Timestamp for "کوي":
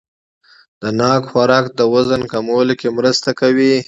3.39-3.73